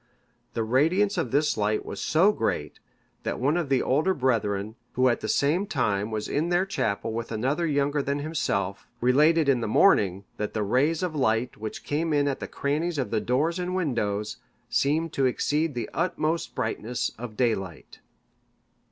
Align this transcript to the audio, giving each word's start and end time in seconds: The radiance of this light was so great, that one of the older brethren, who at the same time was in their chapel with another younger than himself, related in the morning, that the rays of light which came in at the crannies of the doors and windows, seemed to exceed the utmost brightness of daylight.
The 0.55 0.63
radiance 0.63 1.15
of 1.15 1.29
this 1.29 1.55
light 1.57 1.85
was 1.85 2.01
so 2.01 2.31
great, 2.31 2.79
that 3.21 3.39
one 3.39 3.55
of 3.55 3.69
the 3.69 3.83
older 3.83 4.15
brethren, 4.15 4.73
who 4.93 5.09
at 5.09 5.19
the 5.19 5.27
same 5.29 5.67
time 5.67 6.09
was 6.09 6.27
in 6.27 6.49
their 6.49 6.65
chapel 6.65 7.13
with 7.13 7.31
another 7.31 7.67
younger 7.67 8.01
than 8.01 8.17
himself, 8.17 8.87
related 8.99 9.47
in 9.47 9.61
the 9.61 9.67
morning, 9.67 10.25
that 10.37 10.55
the 10.55 10.63
rays 10.63 11.03
of 11.03 11.15
light 11.15 11.55
which 11.57 11.83
came 11.83 12.13
in 12.13 12.27
at 12.27 12.39
the 12.39 12.47
crannies 12.47 12.97
of 12.97 13.11
the 13.11 13.21
doors 13.21 13.59
and 13.59 13.75
windows, 13.75 14.37
seemed 14.71 15.13
to 15.13 15.27
exceed 15.27 15.75
the 15.75 15.87
utmost 15.93 16.55
brightness 16.55 17.11
of 17.19 17.37
daylight. 17.37 17.99